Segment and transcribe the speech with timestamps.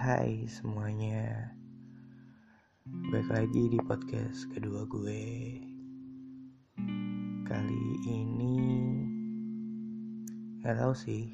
[0.00, 1.52] Hai semuanya.
[3.12, 5.60] Baik lagi di podcast kedua gue.
[7.44, 8.56] Kali ini
[10.64, 11.28] Gak tau sih.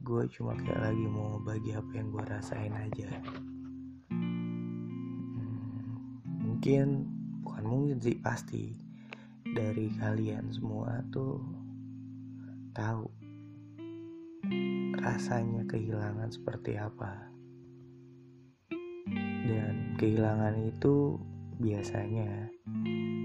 [0.00, 3.12] Gue cuma kayak lagi mau bagi apa yang gue rasain aja.
[4.08, 5.84] Hmm,
[6.24, 7.12] Mungkin
[7.44, 8.72] Bukan mungkin sih pasti.
[9.52, 11.44] Dari kalian semua tuh
[12.72, 13.21] Tahu
[15.02, 17.26] rasanya kehilangan seperti apa.
[19.42, 21.18] Dan kehilangan itu
[21.58, 22.46] biasanya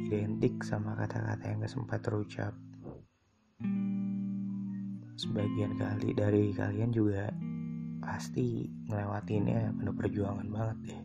[0.10, 2.58] identik sama kata-kata yang gak sempat terucap.
[5.18, 7.30] Sebagian kali dari kalian juga
[8.02, 11.02] pasti ngelewatinnya penuh perjuangan banget deh.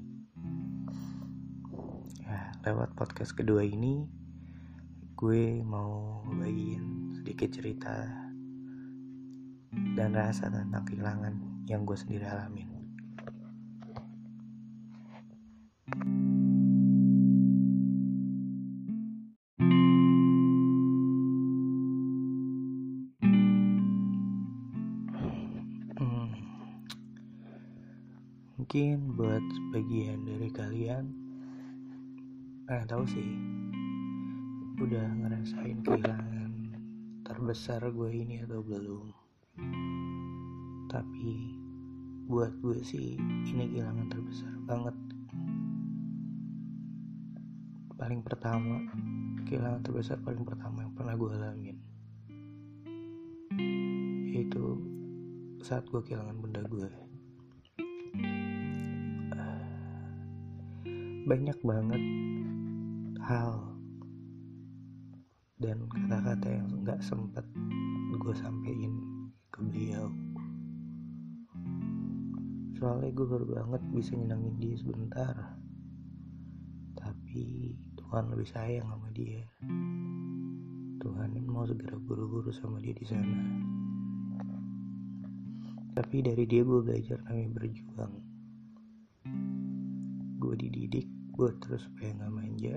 [2.25, 4.09] Ya, lewat podcast kedua ini
[5.20, 8.31] gue mau bagiin sedikit cerita
[9.73, 11.34] dan rasa tentang kehilangan
[11.65, 12.69] yang gue sendiri alamin.
[25.97, 26.33] Hmm,
[28.61, 31.05] mungkin buat sebagian dari kalian,
[32.69, 33.29] nggak tahu sih,
[34.81, 36.53] udah ngerasain kehilangan
[37.25, 39.22] terbesar gue ini atau belum
[40.92, 41.56] tapi
[42.28, 44.97] buat gue sih ini kehilangan terbesar banget.
[47.97, 48.84] Paling pertama
[49.48, 51.77] kehilangan terbesar paling pertama yang pernah gue alamin.
[54.33, 54.80] Yaitu
[55.61, 56.91] saat gue kehilangan benda gue.
[61.23, 62.03] Banyak banget
[63.23, 63.78] hal
[65.62, 67.47] dan kata-kata yang nggak sempet
[68.19, 69.22] gue sampein
[69.53, 70.08] ke beliau.
[72.81, 75.36] Soalnya gue baru banget bisa nyenangin dia sebentar.
[76.96, 79.45] Tapi Tuhan lebih sayang sama dia.
[80.98, 83.39] Tuhan mau segera buru-buru sama dia di sana.
[85.92, 88.14] Tapi dari dia gue belajar namanya berjuang.
[90.40, 92.74] Gue dididik gue terus supaya nggak manja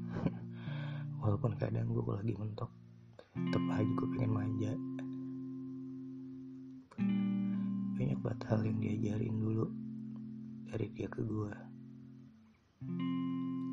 [1.20, 2.70] walaupun kadang gue lagi mentok
[3.34, 4.72] tetep aja gue pengen manja
[8.20, 9.66] banget hal yang diajarin dulu
[10.68, 11.52] dari dia ke gue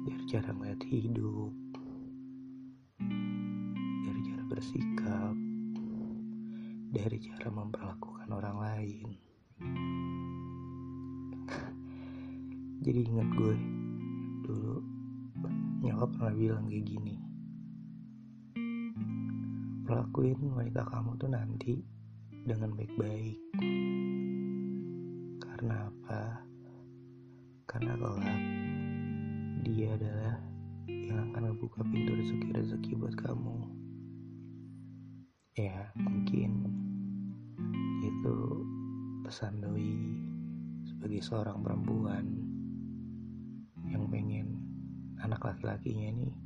[0.08, 1.52] dari cara melihat hidup
[4.08, 5.36] dari cara bersikap
[6.96, 9.08] dari cara memperlakukan orang lain.
[12.88, 13.56] Jadi ingat gue
[14.48, 14.80] dulu
[15.84, 17.28] nyokap pernah bilang kayak gini
[19.88, 21.80] perlakuin wanita kamu tuh nanti
[22.44, 23.40] dengan baik-baik
[25.58, 26.22] karena apa
[27.66, 28.42] karena kelak
[29.66, 30.38] dia adalah
[30.86, 33.58] yang akan membuka pintu rezeki-rezeki buat kamu.
[35.58, 36.62] Ya mungkin
[38.06, 38.38] itu
[39.26, 39.98] pesan doi
[40.94, 42.38] sebagai seorang perempuan
[43.90, 44.62] yang pengen
[45.26, 46.38] anak laki-lakinya nih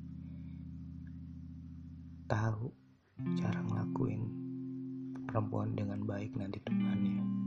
[2.31, 2.71] tahu
[3.35, 4.23] cara ngelakuin
[5.27, 7.41] perempuan dengan baik nanti depannya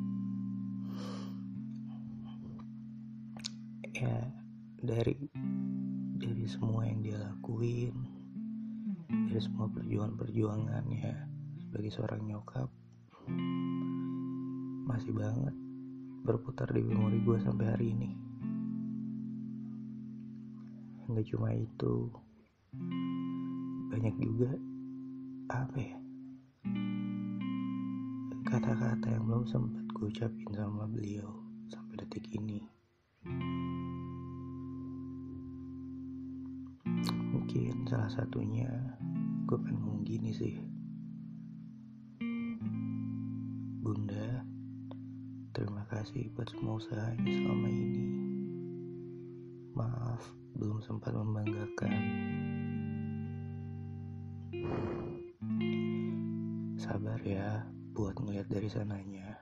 [3.94, 4.26] ya
[4.82, 5.14] dari
[6.18, 7.94] dari semua yang dia lakuin
[9.30, 11.14] dari semua perjuangan-perjuangannya
[11.62, 12.66] sebagai seorang nyokap
[14.90, 15.54] masih banget
[16.26, 18.10] berputar di memori gue sampai hari ini.
[21.06, 22.10] Nggak cuma itu
[23.94, 24.50] banyak juga
[25.54, 25.96] apa ya
[28.50, 31.30] kata-kata yang belum sempat gue ucapin sama beliau
[31.70, 32.64] sampai detik ini
[37.54, 38.66] mungkin salah satunya
[39.46, 40.58] gue pengen ngomong gini sih.
[43.78, 44.42] Bunda
[45.54, 48.06] terima kasih buat semua usahanya selama ini.
[49.70, 51.94] Maaf belum sempat membanggakan.
[56.74, 59.33] Sabar ya buat ngeliat dari sananya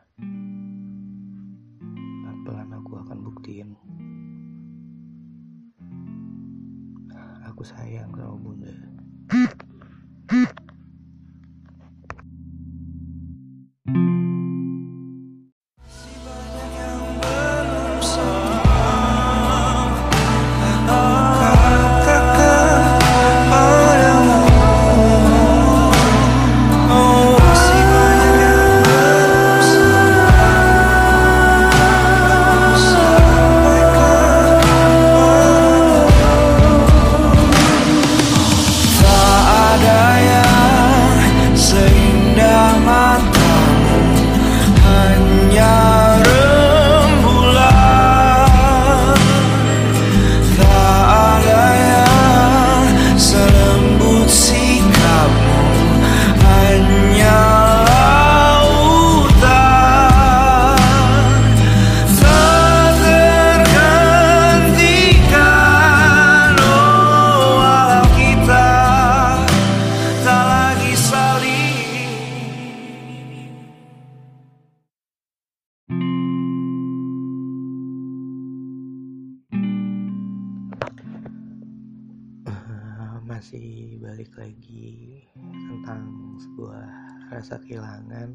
[85.43, 86.03] tentang
[86.39, 86.87] sebuah
[87.35, 88.31] rasa kehilangan.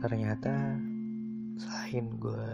[0.00, 0.80] Ternyata
[1.60, 2.48] selain gue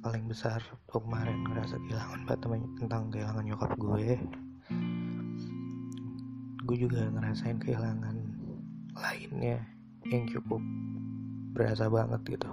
[0.00, 2.40] paling besar kemarin ngerasa kehilangan banget
[2.80, 4.16] tentang kehilangan nyokap gue
[6.64, 8.16] gue juga ngerasain kehilangan
[8.96, 9.60] lainnya
[10.08, 10.64] yang cukup
[11.52, 12.48] berasa banget gitu.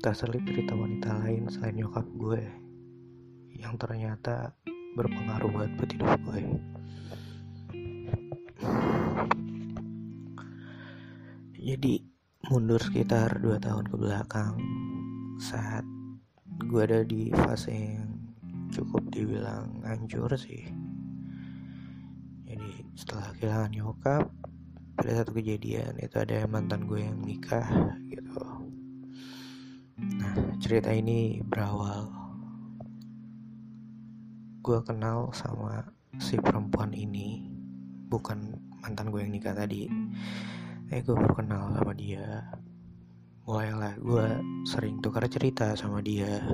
[0.00, 2.69] Tak selip cerita wanita lain selain nyokap gue
[3.60, 4.56] yang ternyata
[4.96, 6.42] berpengaruh buat buat hidup gue.
[11.60, 11.94] Jadi
[12.48, 14.56] mundur sekitar 2 tahun ke belakang
[15.38, 15.84] saat
[16.66, 18.10] gue ada di fase yang
[18.72, 20.66] cukup dibilang hancur sih.
[22.48, 24.24] Jadi setelah kehilangan nyokap
[24.96, 27.68] pada satu kejadian itu ada mantan gue yang nikah
[28.08, 28.40] gitu.
[30.00, 32.19] Nah cerita ini berawal
[34.60, 35.88] gue kenal sama
[36.20, 37.48] si perempuan ini
[38.12, 39.88] bukan mantan gue yang nikah tadi.
[40.92, 42.44] Eh gue baru kenal sama dia.
[43.48, 44.28] Mulailah gue
[44.68, 46.44] sering tukar cerita sama dia.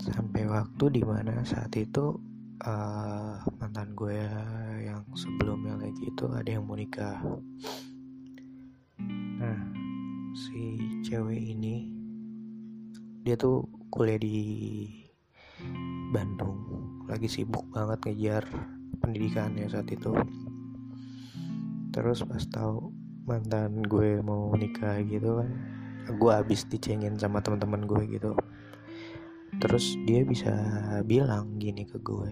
[0.00, 2.16] Sampai waktu di mana saat itu
[2.64, 4.16] uh, mantan gue
[4.88, 7.20] yang sebelumnya kayak gitu ada yang mau nikah.
[9.36, 9.60] Nah
[10.32, 11.92] si cewek ini
[13.20, 14.38] dia tuh kuliah di
[16.10, 16.58] Bandung.
[17.06, 18.44] Lagi sibuk banget ngejar
[19.02, 20.14] pendidikannya saat itu.
[21.94, 22.92] Terus pas tahu
[23.26, 25.50] mantan gue mau nikah gitu kan
[26.06, 28.30] gue habis dicengin sama teman-teman gue gitu.
[29.58, 30.54] Terus dia bisa
[31.02, 32.30] bilang gini ke gue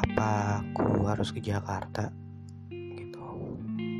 [0.00, 2.14] apa aku harus ke Jakarta?
[2.70, 3.26] Gitu.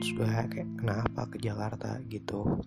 [0.00, 1.98] Terus gue kayak kenapa ke Jakarta?
[2.06, 2.62] Gitu.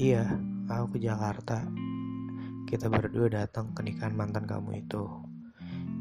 [0.00, 0.26] Iya
[0.66, 1.68] aku ke Jakarta
[2.66, 5.04] kita berdua datang ke nikahan mantan kamu itu.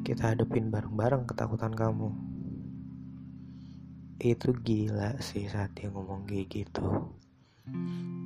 [0.04, 2.10] Kita hadepin bareng-bareng ketakutan kamu.
[4.20, 7.14] Itu gila sih saat dia ngomong kayak gitu.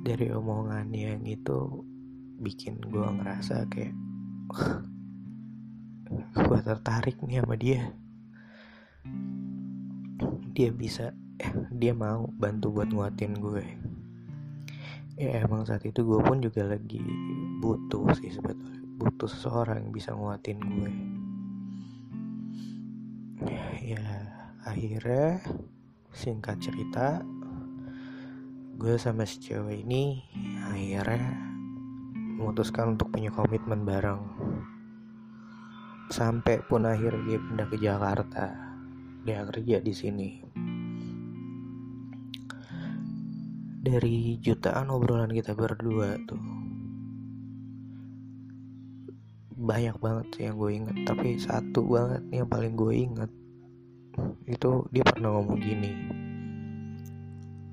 [0.02, 1.84] Dari omongannya yang itu
[2.40, 3.94] bikin gue ngerasa kayak
[6.34, 7.94] gue tertarik nih sama dia.
[10.54, 13.83] Dia bisa eh, dia mau bantu buat nguatin gue
[15.14, 17.02] ya emang saat itu gue pun juga lagi
[17.62, 18.82] butuh sih sebetulnya.
[18.94, 20.92] Butuh seseorang yang bisa nguatin gue
[23.84, 24.00] ya
[24.64, 25.44] akhirnya
[26.08, 27.20] singkat cerita
[28.80, 30.24] gue sama si cewek ini
[30.72, 31.36] akhirnya
[32.40, 34.24] memutuskan untuk punya komitmen bareng.
[36.10, 38.46] Sampai pun akhirnya dia pindah ke Jakarta.
[39.24, 40.28] Dia kerja di sini
[43.84, 46.40] dari jutaan obrolan kita berdua tuh
[49.54, 53.30] banyak banget sih yang gue inget tapi satu banget yang paling gue inget
[54.48, 55.92] itu dia pernah ngomong gini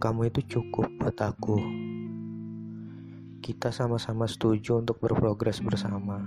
[0.04, 1.58] kamu itu cukup buat aku
[3.42, 6.22] kita sama-sama setuju untuk berprogres bersama.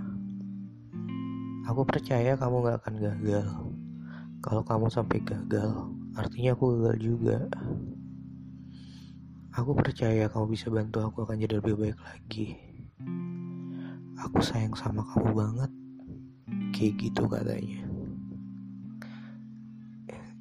[1.71, 3.49] Aku percaya kamu gak akan gagal.
[4.43, 7.39] Kalau kamu sampai gagal, artinya aku gagal juga.
[9.55, 12.59] Aku percaya kamu bisa bantu aku akan jadi lebih baik lagi.
[14.19, 15.71] Aku sayang sama kamu banget.
[16.75, 17.87] Kayak gitu katanya.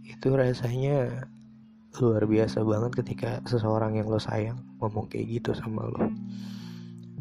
[0.01, 1.29] Itu rasanya
[2.01, 6.09] luar biasa banget ketika seseorang yang lo sayang ngomong kayak gitu sama lo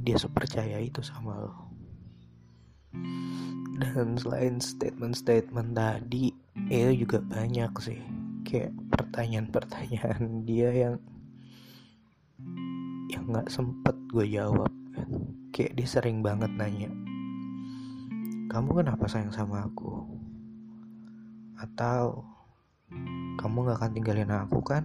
[0.00, 1.52] dia sepercaya itu sama lo
[3.76, 6.32] dan selain statement-statement tadi
[6.72, 8.00] itu juga banyak sih
[8.48, 10.94] kayak pertanyaan-pertanyaan dia yang
[13.10, 14.72] yang nggak sempet gue jawab.
[15.52, 16.92] Kayak dia sering banget nanya
[18.52, 20.04] kamu kenapa sayang sama aku?
[21.56, 22.20] Atau
[23.40, 24.84] kamu gak akan tinggalin aku kan?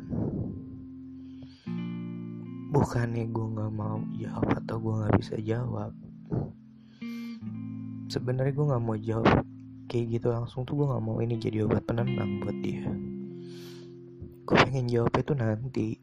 [2.71, 5.91] Bukannya gue nggak mau jawab atau gue nggak bisa jawab.
[8.07, 9.43] Sebenarnya gue nggak mau jawab
[9.91, 12.87] kayak gitu langsung tuh gue nggak mau ini jadi obat penenang buat dia.
[14.47, 15.99] Gue pengen jawab itu nanti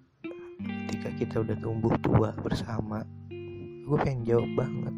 [1.14, 3.06] kita udah tumbuh tua bersama
[3.84, 4.94] gue pengen jawab banget.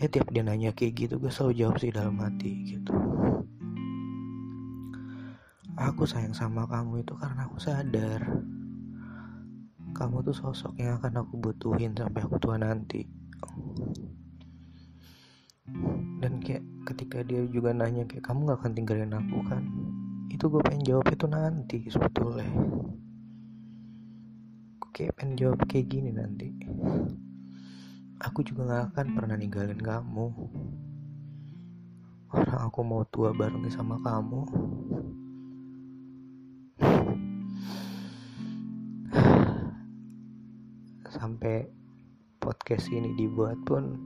[0.00, 2.92] Ya tiap dia nanya kayak gitu gue selalu jawab sih dalam hati gitu.
[5.76, 8.22] Aku sayang sama kamu itu karena aku sadar
[9.94, 13.06] kamu tuh sosok yang akan aku butuhin sampai aku tua nanti.
[16.18, 19.62] Dan kayak ketika dia juga nanya kayak kamu gak akan tinggalin aku kan?
[20.32, 22.50] Itu gue pengen jawab itu nanti sebetulnya
[24.94, 26.54] kayak pengen jawab kayak gini nanti.
[28.22, 30.30] Aku juga gak akan pernah ninggalin kamu.
[32.70, 34.46] Aku mau tua bareng sama kamu.
[41.10, 41.66] Sampai
[42.38, 43.98] podcast ini dibuat pun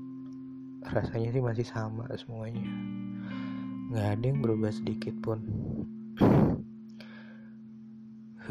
[0.89, 2.65] rasanya sih masih sama semuanya.
[3.93, 5.41] Nggak ada yang berubah sedikit pun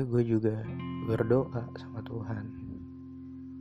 [0.05, 0.61] gue juga
[1.09, 2.45] berdoa sama Tuhan.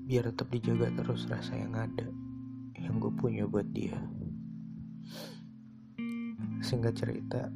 [0.04, 2.08] Biar tetap dijaga terus rasa yang ada
[2.76, 3.96] yang gue punya buat dia.
[6.60, 7.48] Singkat cerita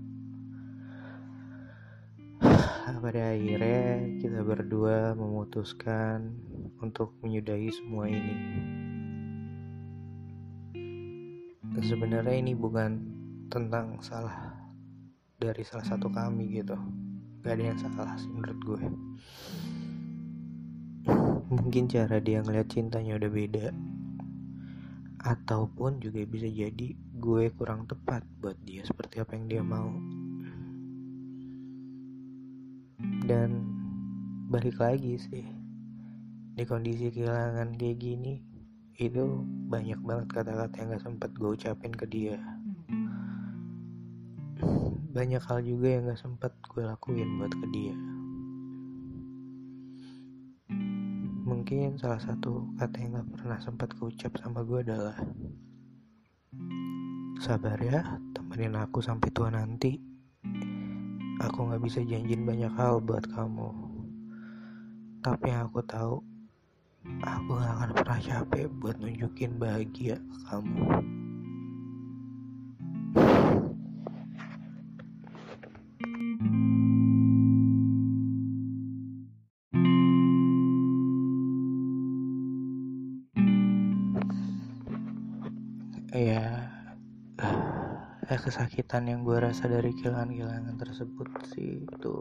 [3.00, 6.36] pada akhirnya kita berdua memutuskan
[6.84, 8.36] untuk menyudahi semua ini.
[11.80, 13.00] Sebenarnya ini bukan
[13.48, 14.52] tentang salah
[15.40, 16.76] dari salah satu kami gitu
[17.40, 18.82] gak ada yang salah sih menurut gue.
[21.50, 23.66] Mungkin cara dia ngeliat cintanya udah beda.
[25.20, 29.88] Ataupun juga bisa jadi gue kurang tepat buat dia seperti apa yang dia mau.
[33.24, 33.64] Dan
[34.52, 35.46] balik lagi sih
[36.60, 38.42] di kondisi kehilangan kayak gini
[39.00, 39.24] itu
[39.70, 42.36] banyak banget kata-kata yang gak sempet gue ucapin ke dia
[45.10, 47.96] banyak hal juga yang gak sempet gue lakuin buat ke dia.
[51.50, 55.18] Mungkin salah satu kata yang gak pernah sempat ucap sama gue adalah
[57.42, 58.06] sabar ya
[58.38, 59.98] temenin aku sampai tua nanti.
[61.42, 63.66] Aku gak bisa janjin banyak hal buat kamu.
[65.26, 66.22] Tapi yang aku tahu
[67.26, 71.19] aku gak akan pernah capek buat nunjukin bahagia ke kamu
[86.10, 86.66] ya
[88.26, 92.14] eh, kesakitan yang gue rasa dari kehilangan-kehilangan tersebut sih itu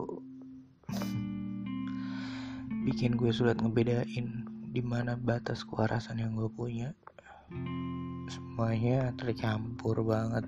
[2.85, 6.93] bikin gue sulit ngebedain di mana batas kewarasan yang gue punya.
[8.29, 10.45] Semuanya tercampur banget.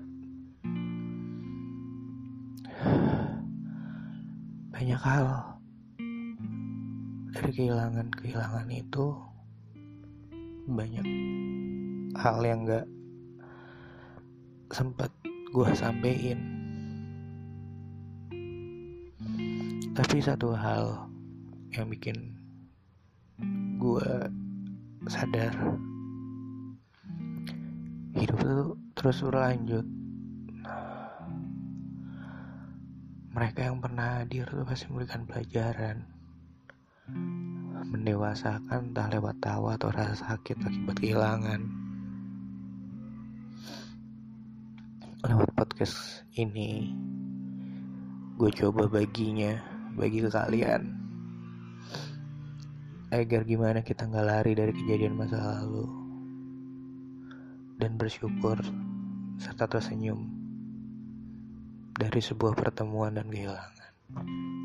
[4.70, 5.58] Banyak hal
[7.34, 9.18] dari kehilangan-kehilangan itu
[10.70, 11.06] banyak
[12.14, 12.86] hal yang gak
[14.72, 15.12] sempat
[15.52, 16.40] gue sampein
[19.92, 21.12] tapi satu hal
[21.76, 22.16] yang bikin
[23.76, 24.08] gue
[25.12, 25.52] sadar
[28.16, 29.86] hidup itu terus berlanjut.
[33.32, 35.96] Mereka yang pernah hadir tuh pasti memberikan pelajaran
[37.88, 41.60] mendewasakan entah lewat tawa atau rasa sakit akibat kehilangan
[45.22, 46.90] lewat podcast ini
[48.34, 49.54] gue coba baginya
[49.94, 50.98] bagi ke kalian
[53.14, 55.86] agar gimana kita nggak lari dari kejadian masa lalu
[57.78, 58.58] dan bersyukur
[59.38, 60.26] serta tersenyum
[61.94, 64.61] dari sebuah pertemuan dan kehilangan.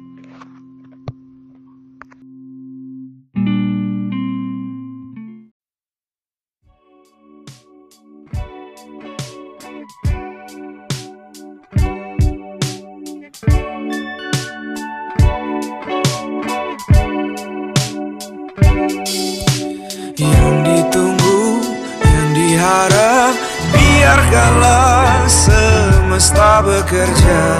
[26.61, 27.56] Bekerja